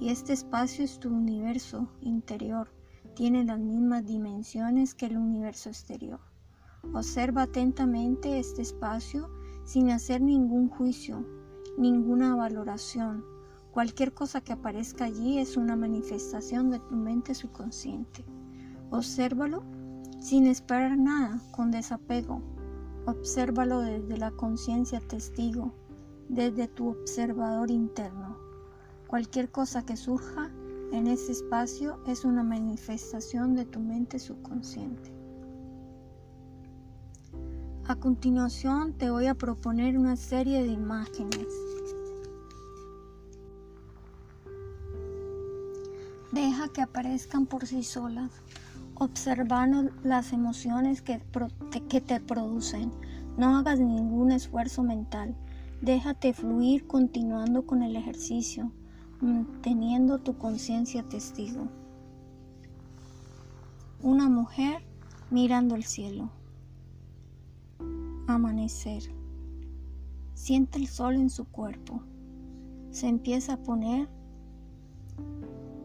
Y 0.00 0.08
este 0.08 0.32
espacio 0.32 0.84
es 0.84 0.98
tu 0.98 1.10
universo 1.10 1.88
interior, 2.00 2.74
tiene 3.14 3.44
las 3.44 3.60
mismas 3.60 4.04
dimensiones 4.04 4.96
que 4.96 5.06
el 5.06 5.16
universo 5.16 5.68
exterior. 5.68 6.31
Observa 6.92 7.42
atentamente 7.42 8.38
este 8.38 8.62
espacio 8.62 9.30
sin 9.64 9.90
hacer 9.90 10.20
ningún 10.20 10.68
juicio, 10.68 11.24
ninguna 11.78 12.34
valoración. 12.34 13.24
Cualquier 13.70 14.12
cosa 14.12 14.40
que 14.40 14.52
aparezca 14.52 15.04
allí 15.04 15.38
es 15.38 15.56
una 15.56 15.76
manifestación 15.76 16.70
de 16.70 16.80
tu 16.80 16.94
mente 16.94 17.34
subconsciente. 17.34 18.24
Obsérvalo 18.90 19.62
sin 20.20 20.46
esperar 20.46 20.98
nada, 20.98 21.40
con 21.50 21.70
desapego. 21.70 22.42
Obsérvalo 23.06 23.80
desde 23.80 24.18
la 24.18 24.30
conciencia 24.30 25.00
testigo, 25.00 25.74
desde 26.28 26.68
tu 26.68 26.90
observador 26.90 27.70
interno. 27.70 28.36
Cualquier 29.08 29.50
cosa 29.50 29.84
que 29.84 29.96
surja 29.96 30.50
en 30.92 31.06
ese 31.06 31.32
espacio 31.32 31.98
es 32.06 32.24
una 32.24 32.42
manifestación 32.42 33.54
de 33.54 33.64
tu 33.64 33.80
mente 33.80 34.18
subconsciente. 34.18 35.11
A 37.88 37.96
continuación 37.96 38.92
te 38.92 39.10
voy 39.10 39.26
a 39.26 39.34
proponer 39.34 39.98
una 39.98 40.14
serie 40.14 40.62
de 40.62 40.68
imágenes. 40.68 41.48
Deja 46.30 46.68
que 46.68 46.80
aparezcan 46.80 47.46
por 47.46 47.66
sí 47.66 47.82
solas, 47.82 48.30
observando 48.94 49.90
las 50.04 50.32
emociones 50.32 51.02
que, 51.02 51.20
que 51.88 52.00
te 52.00 52.20
producen. 52.20 52.92
No 53.36 53.56
hagas 53.56 53.80
ningún 53.80 54.30
esfuerzo 54.30 54.84
mental. 54.84 55.34
Déjate 55.80 56.34
fluir 56.34 56.86
continuando 56.86 57.66
con 57.66 57.82
el 57.82 57.96
ejercicio, 57.96 58.70
manteniendo 59.20 60.20
tu 60.20 60.38
conciencia 60.38 61.02
testigo. 61.02 61.66
Una 64.00 64.28
mujer 64.28 64.84
mirando 65.30 65.74
el 65.74 65.82
cielo 65.82 66.30
amanecer. 68.26 69.02
Siente 70.34 70.78
el 70.78 70.86
sol 70.86 71.16
en 71.16 71.30
su 71.30 71.44
cuerpo. 71.44 72.02
Se 72.90 73.08
empieza 73.08 73.54
a 73.54 73.62
poner 73.62 74.08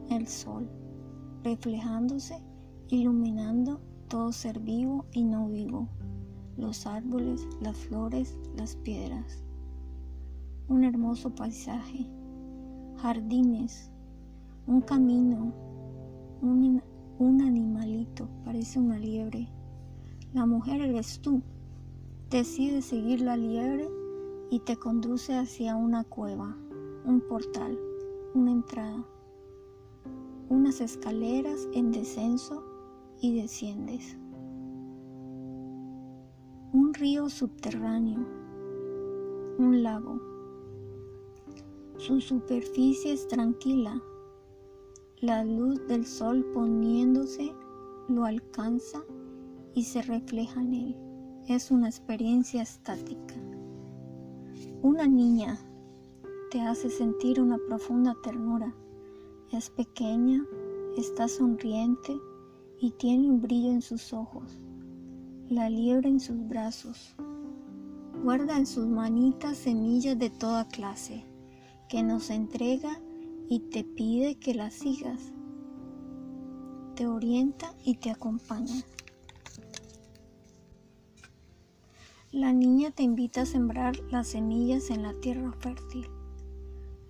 el 0.10 0.28
sol, 0.28 0.70
reflejándose, 1.44 2.42
iluminando 2.90 3.82
todo 4.08 4.32
ser 4.32 4.60
vivo 4.60 5.06
y 5.12 5.24
no 5.24 5.48
vivo, 5.48 5.88
los 6.58 6.88
árboles, 6.88 7.46
las 7.62 7.76
flores, 7.78 8.38
las 8.56 8.76
piedras. 8.78 9.44
Un 10.70 10.84
hermoso 10.84 11.34
paisaje, 11.34 12.10
jardines, 12.98 13.92
un 14.66 14.82
camino, 14.82 15.54
un, 16.42 16.82
un 17.20 17.42
animalito, 17.42 18.30
parece 18.44 18.80
una 18.80 18.98
liebre. 18.98 19.50
La 20.34 20.46
mujer 20.46 20.82
eres 20.82 21.20
tú 21.22 21.42
Decide 22.30 22.82
seguir 22.82 23.22
la 23.22 23.38
liebre 23.38 23.90
y 24.50 24.60
te 24.60 24.76
conduce 24.76 25.34
hacia 25.34 25.78
una 25.78 26.04
cueva, 26.04 26.58
un 27.06 27.22
portal, 27.22 27.80
una 28.34 28.52
entrada, 28.52 29.06
unas 30.50 30.82
escaleras 30.82 31.70
en 31.72 31.94
descenso 31.94 32.66
y 33.22 33.40
desciendes. 33.42 34.18
Un 36.74 36.94
río 36.96 37.30
subterráneo, 37.30 38.20
un 39.58 39.82
lago. 39.82 40.20
Su 41.96 42.20
superficie 42.20 43.14
es 43.14 43.26
tranquila. 43.30 44.02
La 45.22 45.46
luz 45.46 45.88
del 45.88 46.06
sol 46.06 46.44
poniéndose 46.54 47.56
lo 48.10 48.26
alcanza 48.26 49.02
y 49.74 49.84
se 49.84 50.02
refleja 50.02 50.62
en 50.62 50.74
él 50.74 51.08
es 51.48 51.72
una 51.72 51.88
experiencia 51.88 52.62
estática. 52.62 53.34
Una 54.82 55.08
niña 55.08 55.58
te 56.52 56.60
hace 56.60 56.90
sentir 56.90 57.40
una 57.40 57.58
profunda 57.70 58.16
ternura. 58.22 58.76
Es 59.54 59.70
pequeña, 59.70 60.46
está 60.98 61.30
sonriente 61.30 62.20
y 62.82 62.92
tiene 62.92 63.30
un 63.30 63.42
brillo 63.42 63.72
en 63.72 63.82
sus 63.82 64.12
ojos. 64.12 64.60
La 65.48 65.70
liebre 65.70 66.10
en 66.10 66.20
sus 66.20 66.48
brazos. 66.50 67.16
Guarda 68.24 68.58
en 68.58 68.66
sus 68.66 68.86
manitas 68.86 69.58
semillas 69.58 70.20
de 70.20 70.30
toda 70.30 70.68
clase 70.68 71.24
que 71.88 72.04
nos 72.04 72.30
entrega 72.30 73.00
y 73.48 73.60
te 73.60 73.86
pide 73.86 74.36
que 74.36 74.54
las 74.54 74.74
sigas. 74.74 75.32
Te 76.96 77.08
orienta 77.08 77.74
y 77.86 77.96
te 77.96 78.12
acompaña. 78.12 78.84
La 82.38 82.54
niña 82.54 82.92
te 82.92 83.02
invita 83.02 83.42
a 83.42 83.46
sembrar 83.48 83.96
las 84.12 84.28
semillas 84.28 84.92
en 84.92 85.02
la 85.02 85.12
tierra 85.16 85.52
fértil. 85.54 86.08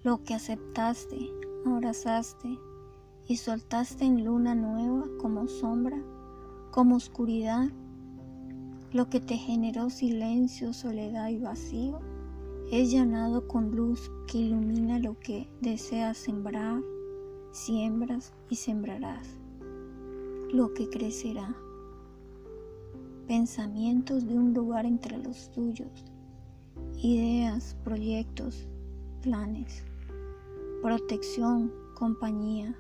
Lo 0.02 0.24
que 0.24 0.34
aceptaste, 0.34 1.30
abrazaste 1.66 2.58
y 3.28 3.36
soltaste 3.36 4.06
en 4.06 4.24
luna 4.24 4.56
nueva 4.56 5.06
como 5.20 5.50
sombra, 5.50 6.02
como 6.72 6.96
oscuridad, 6.96 7.68
lo 8.94 9.10
que 9.10 9.20
te 9.20 9.36
generó 9.36 9.90
silencio, 9.90 10.72
soledad 10.72 11.28
y 11.28 11.40
vacío, 11.40 12.00
es 12.72 12.90
llenado 12.90 13.50
con 13.50 13.76
luz 13.76 14.10
que 14.28 14.38
ilumina 14.38 14.98
lo 14.98 15.20
que 15.20 15.50
deseas 15.60 16.18
sembrar, 16.18 16.80
siembras 17.52 18.32
y 18.50 18.56
sembrarás, 18.56 19.28
lo 20.54 20.74
que 20.74 20.90
crecerá. 20.90 21.54
Pensamientos 23.28 24.26
de 24.26 24.40
un 24.40 24.54
lugar 24.54 24.86
entre 24.86 25.18
los 25.18 25.52
tuyos, 25.52 26.06
ideas, 26.96 27.76
proyectos, 27.84 28.66
planes, 29.22 29.84
protección, 30.82 31.74
compañía, 31.94 32.74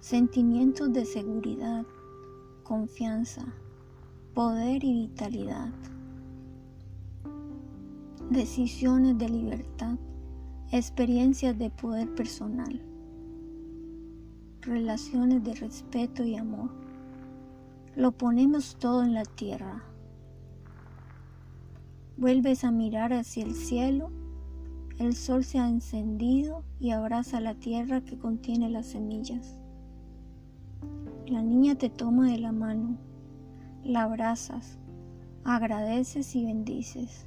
sentimientos 0.00 0.92
de 0.92 1.06
seguridad, 1.06 1.86
confianza, 2.62 3.42
poder 4.34 4.84
y 4.84 5.06
vitalidad, 5.06 5.72
decisiones 8.28 9.16
de 9.16 9.30
libertad, 9.30 9.96
experiencias 10.72 11.58
de 11.58 11.70
poder 11.70 12.14
personal, 12.14 12.82
relaciones 14.60 15.42
de 15.42 15.54
respeto 15.54 16.22
y 16.22 16.36
amor. 16.36 16.87
Lo 17.98 18.12
ponemos 18.12 18.76
todo 18.76 19.02
en 19.02 19.12
la 19.12 19.24
tierra. 19.24 19.82
Vuelves 22.16 22.62
a 22.62 22.70
mirar 22.70 23.12
hacia 23.12 23.42
el 23.42 23.56
cielo, 23.56 24.12
el 25.00 25.16
sol 25.16 25.42
se 25.42 25.58
ha 25.58 25.68
encendido 25.68 26.62
y 26.78 26.92
abraza 26.92 27.40
la 27.40 27.56
tierra 27.56 28.02
que 28.02 28.16
contiene 28.16 28.70
las 28.70 28.86
semillas. 28.86 29.58
La 31.26 31.42
niña 31.42 31.74
te 31.74 31.90
toma 31.90 32.30
de 32.30 32.38
la 32.38 32.52
mano, 32.52 32.98
la 33.82 34.04
abrazas, 34.04 34.78
agradeces 35.42 36.36
y 36.36 36.44
bendices. 36.44 37.26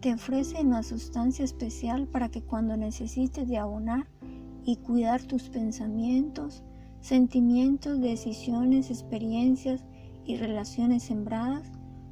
Te 0.00 0.14
ofrece 0.14 0.62
una 0.62 0.82
sustancia 0.82 1.44
especial 1.44 2.08
para 2.08 2.28
que 2.28 2.42
cuando 2.42 2.76
necesites 2.76 3.46
de 3.46 3.58
abonar 3.58 4.08
y 4.64 4.78
cuidar 4.78 5.22
tus 5.22 5.48
pensamientos, 5.48 6.64
sentimientos, 7.00 8.00
decisiones, 8.00 8.90
experiencias 8.90 9.84
y 10.24 10.36
relaciones 10.36 11.02
sembradas 11.04 11.70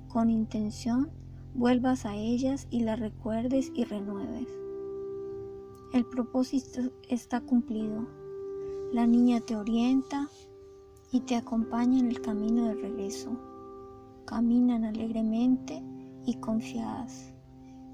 con 0.09 0.31
intención, 0.31 1.11
vuelvas 1.55 2.07
a 2.07 2.17
ellas 2.17 2.67
y 2.71 2.81
las 2.81 2.99
recuerdes 2.99 3.71
y 3.75 3.85
renueves. 3.85 4.49
El 5.93 6.05
propósito 6.05 6.93
está 7.09 7.41
cumplido. 7.41 8.07
La 8.93 9.07
niña 9.07 9.41
te 9.41 9.57
orienta, 9.57 10.29
y 11.11 11.21
te 11.21 11.37
acompaña 11.37 12.01
en 12.01 12.09
el 12.09 12.21
camino 12.21 12.67
de 12.67 12.75
regreso. 12.75 13.31
Caminan 14.27 14.85
alegremente 14.85 15.83
y 16.27 16.35
confiadas, 16.35 17.33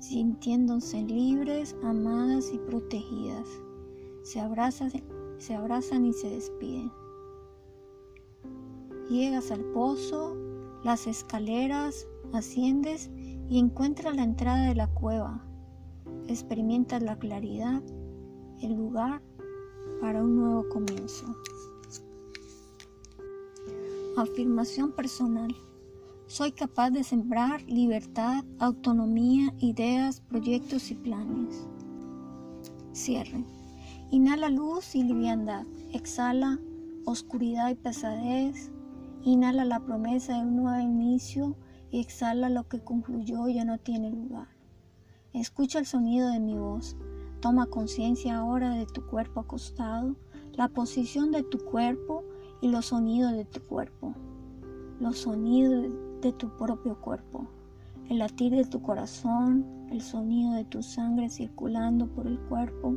sintiéndose 0.01 1.03
libres, 1.03 1.77
amadas 1.85 2.51
y 2.53 2.59
protegidas. 2.59 3.49
Se 4.23 4.41
abrazan, 4.41 4.91
se 5.45 5.55
abrazan 5.55 6.07
y 6.07 6.15
se 6.15 6.31
despiden. 6.31 6.91
Llegas 9.11 9.51
al 9.51 9.61
pozo, 9.61 10.35
las 10.83 11.07
escaleras, 11.07 12.09
asciendes 12.33 13.11
y 13.51 13.59
encuentras 13.59 14.17
la 14.17 14.23
entrada 14.23 14.67
de 14.69 14.75
la 14.75 14.87
cueva. 14.87 15.45
Experimentas 16.29 17.03
la 17.03 17.19
claridad, 17.19 17.83
el 18.63 18.73
lugar 18.73 19.21
para 20.01 20.23
un 20.23 20.37
nuevo 20.37 20.67
comienzo. 20.71 21.27
Afirmación 24.17 24.93
personal. 24.93 25.55
Soy 26.27 26.53
capaz 26.53 26.91
de 26.91 27.05
sembrar 27.05 27.61
libertad, 27.65 28.45
autonomía, 28.59 29.53
ideas, 29.59 30.23
proyectos 30.23 30.91
y 30.91 30.95
planes. 30.95 31.67
Cierre. 32.93 33.45
Inhala 34.15 34.49
luz 34.49 34.95
y 34.95 35.03
liviandad. 35.03 35.67
Exhala 35.93 36.61
oscuridad 37.05 37.71
y 37.71 37.75
pesadez. 37.75 38.71
Inhala 39.25 39.65
la 39.65 39.81
promesa 39.81 40.35
de 40.35 40.43
un 40.43 40.55
nuevo 40.55 40.79
inicio 40.79 41.57
y 41.91 41.99
exhala 41.99 42.49
lo 42.49 42.69
que 42.69 42.79
concluyó 42.79 43.49
y 43.49 43.55
ya 43.55 43.65
no 43.65 43.79
tiene 43.79 44.13
lugar. 44.13 44.47
Escucha 45.33 45.81
el 45.81 45.87
sonido 45.87 46.29
de 46.29 46.39
mi 46.39 46.57
voz. 46.57 46.97
Toma 47.41 47.67
conciencia 47.67 48.37
ahora 48.37 48.71
de 48.71 48.87
tu 48.87 49.05
cuerpo 49.05 49.41
acostado, 49.41 50.15
la 50.53 50.69
posición 50.69 51.33
de 51.33 51.43
tu 51.43 51.59
cuerpo 51.59 52.23
y 52.63 52.69
los 52.69 52.87
sonidos 52.87 53.33
de 53.33 53.45
tu 53.45 53.63
cuerpo, 53.63 54.15
los 55.01 55.19
sonidos 55.19 55.87
de 56.23 56.33
tu 56.33 56.57
propio 56.57 57.01
cuerpo, 57.01 57.49
el 58.09 58.21
latir 58.21 58.53
de 58.55 58.65
tu 58.65 58.81
corazón, 58.81 59.89
el 59.91 60.03
sonido 60.03 60.53
de 60.53 60.65
tu 60.67 60.85
sangre 60.85 61.29
circulando 61.29 62.07
por 62.07 62.29
el 62.29 62.39
cuerpo, 62.39 62.97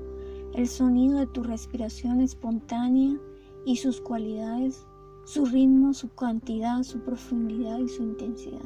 el 0.53 0.67
sonido 0.67 1.19
de 1.19 1.27
tu 1.27 1.43
respiración 1.43 2.21
espontánea 2.21 3.17
y 3.65 3.75
sus 3.77 4.01
cualidades, 4.01 4.85
su 5.25 5.45
ritmo, 5.45 5.93
su 5.93 6.09
cantidad, 6.15 6.83
su 6.83 6.99
profundidad 6.99 7.79
y 7.79 7.89
su 7.89 8.03
intensidad. 8.03 8.65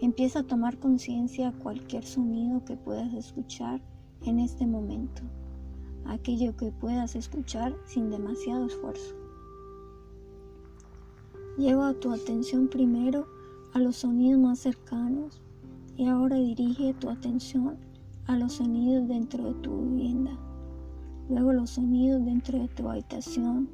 Empieza 0.00 0.40
a 0.40 0.46
tomar 0.46 0.78
conciencia 0.78 1.50
de 1.50 1.58
cualquier 1.58 2.04
sonido 2.04 2.64
que 2.64 2.76
puedas 2.76 3.12
escuchar 3.14 3.80
en 4.22 4.38
este 4.38 4.66
momento, 4.66 5.22
aquello 6.06 6.56
que 6.56 6.72
puedas 6.72 7.14
escuchar 7.14 7.76
sin 7.86 8.10
demasiado 8.10 8.66
esfuerzo. 8.66 9.14
Lleva 11.56 11.94
tu 11.94 12.12
atención 12.12 12.68
primero 12.68 13.26
a 13.74 13.78
los 13.78 13.96
sonidos 13.96 14.40
más 14.40 14.58
cercanos 14.58 15.40
y 15.96 16.08
ahora 16.08 16.36
dirige 16.36 16.94
tu 16.94 17.10
atención 17.10 17.76
a 18.26 18.36
los 18.36 18.54
sonidos 18.54 19.06
dentro 19.06 19.44
de 19.44 19.54
tu 19.60 19.82
vivienda. 19.82 20.36
Luego 21.28 21.52
los 21.52 21.70
sonidos 21.70 22.24
dentro 22.24 22.58
de 22.58 22.68
tu 22.68 22.88
habitación. 22.88 23.68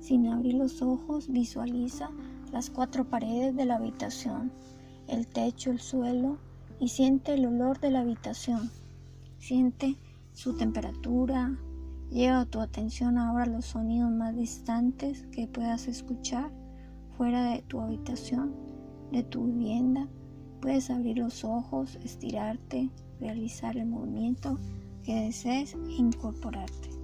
Sin 0.00 0.26
abrir 0.26 0.54
los 0.54 0.82
ojos, 0.82 1.28
visualiza 1.28 2.10
las 2.52 2.70
cuatro 2.70 3.04
paredes 3.04 3.54
de 3.56 3.64
la 3.64 3.76
habitación, 3.76 4.52
el 5.08 5.26
techo, 5.26 5.70
el 5.70 5.80
suelo 5.80 6.38
y 6.80 6.88
siente 6.88 7.34
el 7.34 7.46
olor 7.46 7.80
de 7.80 7.90
la 7.90 8.00
habitación. 8.00 8.70
Siente 9.38 9.96
su 10.32 10.56
temperatura. 10.56 11.56
Lleva 12.10 12.44
tu 12.44 12.60
atención 12.60 13.18
ahora 13.18 13.44
a 13.44 13.48
los 13.48 13.66
sonidos 13.66 14.10
más 14.10 14.36
distantes 14.36 15.24
que 15.32 15.48
puedas 15.48 15.88
escuchar 15.88 16.52
fuera 17.16 17.50
de 17.50 17.62
tu 17.62 17.80
habitación, 17.80 18.54
de 19.10 19.22
tu 19.22 19.44
vivienda. 19.46 20.08
Puedes 20.60 20.90
abrir 20.90 21.18
los 21.18 21.44
ojos, 21.44 21.96
estirarte, 22.04 22.90
realizar 23.20 23.76
el 23.76 23.86
movimiento 23.86 24.58
que 25.02 25.14
desees 25.14 25.74
e 25.74 25.92
incorporarte. 25.92 26.95